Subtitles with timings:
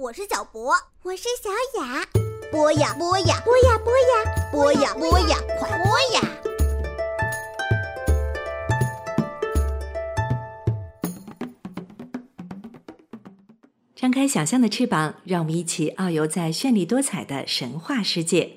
[0.00, 0.72] 我是小博，
[1.02, 1.50] 我是小
[1.82, 2.06] 雅。
[2.52, 6.22] 播呀播呀，播呀播呀，播呀播呀，快播呀！
[13.96, 18.52] 张开想象的翅膀，让我们一起遨游在绚丽多彩的神话世界。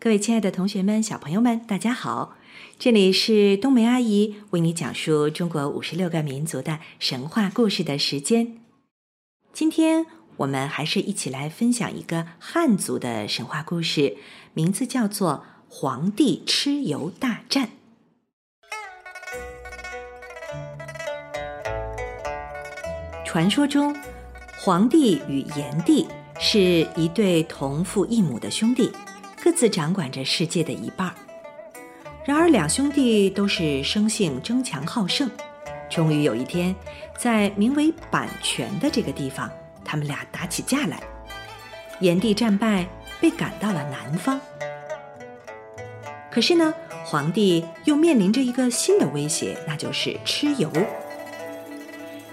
[0.00, 2.38] 各位亲爱的同学们、小朋友们，大家好！
[2.78, 8.63] 这里是冬梅阿姨为你讲述中国五十六个民族的神话故事的时间。
[9.54, 10.04] 今天
[10.38, 14.16] 我们还是一起来分享一个汉族的神话故事，
[14.52, 17.68] 名字叫做《黄帝蚩尤大战》。
[23.24, 23.94] 传说中，
[24.58, 26.08] 黄帝与炎帝
[26.40, 28.90] 是一对同父异母的兄弟，
[29.40, 31.14] 各自掌管着世界的一半儿。
[32.24, 35.30] 然而，两兄弟都是生性争强好胜。
[35.94, 36.74] 终于有一天，
[37.16, 39.48] 在名为阪泉的这个地方，
[39.84, 41.00] 他们俩打起架来。
[42.00, 42.84] 炎帝战败，
[43.20, 44.40] 被赶到了南方。
[46.32, 50.68] 可是呢，黄帝又面临着一个新的威胁，那就是蚩尤。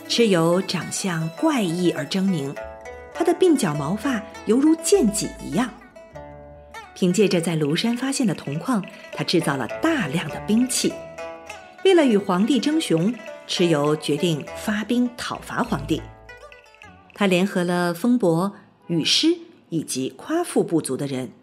[0.07, 2.55] 蚩尤长相怪异而狰狞，
[3.13, 5.69] 他的鬓角毛发犹如剑戟一样。
[6.95, 10.91] 凭借着在庐山发现的铜矿，他制造了大量的兵器。
[11.85, 13.13] 为了与黄帝争雄，
[13.51, 16.01] 蚩尤决定发兵讨伐黄帝。
[17.13, 18.53] 他联合了风伯、
[18.87, 21.33] 雨师以及夸父部族的人，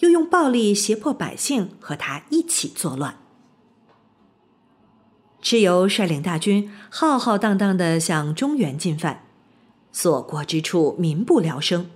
[0.00, 3.16] 又用暴力胁迫百姓和他一起作乱。
[5.42, 9.24] 蚩尤率领大军浩浩荡荡地向中原进犯，
[9.90, 11.88] 所过之处民不聊生。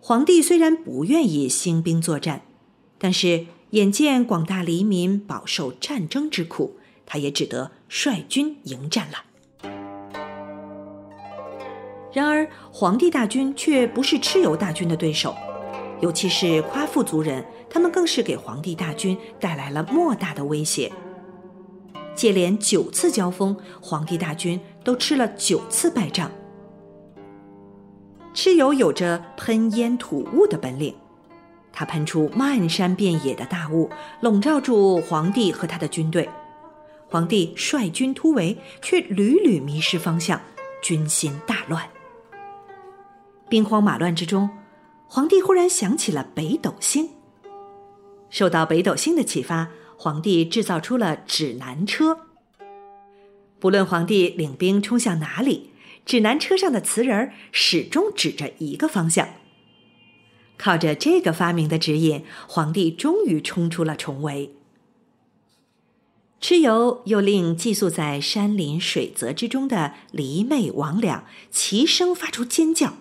[0.00, 2.42] 皇帝虽然不愿意兴兵作战，
[2.98, 6.76] 但是眼见广大黎民饱受战争之苦，
[7.12, 9.18] 他也只得率军迎战了。
[12.12, 15.34] 然而，黄帝大军却不是蚩尤大军的对手，
[16.00, 20.92] 尤其是夸父族人，他们更是给黄帝大军带来了莫大的威胁。
[22.14, 26.30] 接连九次交锋，黄帝大军都吃了九次败仗。
[28.32, 30.94] 蚩尤有着喷烟吐雾的本领，
[31.72, 33.90] 他喷出漫山遍野的大雾，
[34.20, 36.28] 笼罩住黄帝和他的军队。
[37.10, 40.40] 皇帝率军突围，却屡屡迷失方向，
[40.80, 41.90] 军心大乱。
[43.48, 44.48] 兵荒马乱之中，
[45.08, 47.10] 皇帝忽然想起了北斗星。
[48.28, 52.16] 受到北斗星的启发，皇帝制造出了指南车。
[53.58, 55.72] 不论皇帝领兵冲向哪里，
[56.06, 59.28] 指南车上的词人始终指着一个方向。
[60.56, 64.54] 靠着这个发明的指引，皇帝终于冲出了重围。
[66.40, 71.20] 蚩尤又令寄宿在山林水泽之中的魑魅魍魉
[71.50, 72.94] 齐声发出尖叫，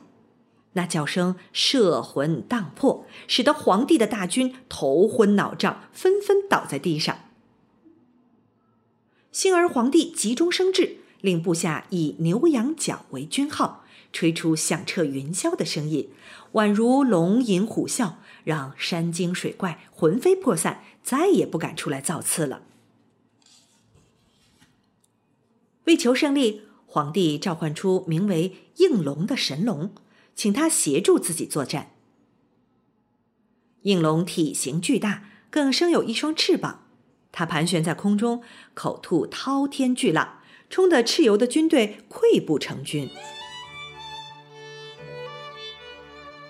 [0.73, 7.17] 那叫声摄魂荡魄，使得皇帝的大军头昏脑胀，纷纷倒在地上。
[9.31, 16.09] 幸而皇帝急中生智，令部下以牛羊角为军号，吹出响彻云霄的声音，
[16.53, 22.63] 宛如龙吟虎啸，让山精水怪魂飞魄散，再也不敢出来造次了。
[25.89, 29.91] 为求胜利，皇帝召唤出名为应龙的神龙，
[30.35, 31.93] 请他协助自己作战。
[33.81, 36.83] 应龙体型巨大，更生有一双翅膀。
[37.31, 38.43] 它盘旋在空中，
[38.75, 43.09] 口吐滔天巨浪，冲得蚩尤的军队溃不成军。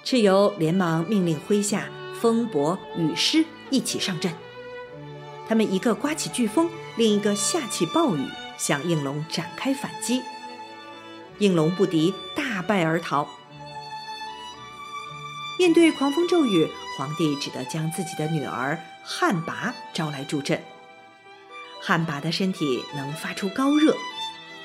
[0.04, 1.90] 蚩尤连忙命令麾下
[2.20, 4.34] 风伯、雨师一起上阵，
[5.48, 8.22] 他们一个刮起飓风，另一个下起暴雨，
[8.60, 10.22] 向应龙展开反击。
[11.40, 13.28] 应龙不敌，大败而逃。
[15.58, 20.62] 面对狂风骤雨，皇帝只得将自己的女儿旱魃招来助阵。
[21.82, 23.96] 旱魃的身体能发出高热，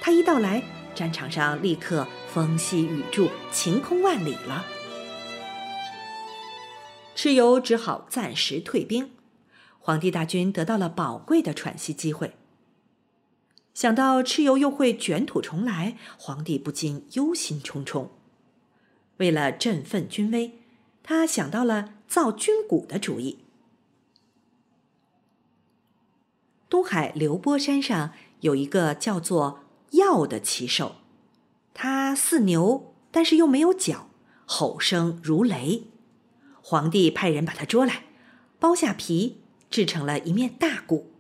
[0.01, 0.63] 他一到来，
[0.95, 4.65] 战场上立刻风息雨住，晴空万里了。
[7.17, 9.13] 蚩尤只好暂时退兵，
[9.79, 12.35] 皇帝大军得到了宝贵的喘息机会。
[13.75, 18.09] 想到蚩尤又会卷土重来，皇帝不禁忧心忡忡。
[19.17, 20.61] 为了振奋军威，
[21.03, 23.41] 他想到了造军鼓的主意。
[26.69, 29.61] 东海流波山上有一个叫做
[29.91, 30.97] 药的奇兽，
[31.73, 34.09] 它似牛，但是又没有角，
[34.47, 35.85] 吼声如雷。
[36.63, 38.05] 皇帝派人把它捉来，
[38.61, 41.14] 剥下皮，制成了一面大鼓。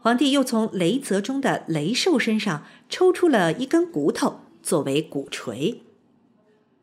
[0.00, 5.82] 皇帝又从雷泽中的雷兽身上抽出了一根骨头作为鼓槌，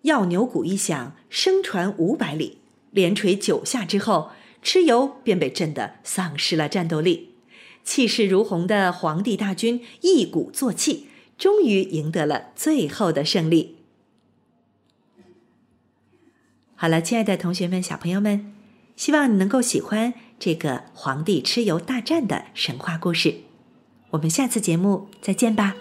[0.01, 2.57] 药牛鼓一响，声传五百里，
[2.91, 4.31] 连锤九下之后，
[4.61, 7.31] 蚩尤便被震得丧失了战斗力。
[7.85, 11.07] 气势如虹的皇帝大军一鼓作气，
[11.37, 13.77] 终于赢得了最后的胜利。
[16.75, 18.53] 好了，亲爱的同学们、小朋友们，
[18.95, 23.35] 希望你能够喜欢这个皇帝蚩尤大战的神话故事。
[24.11, 25.75] 我们下次节目再见吧。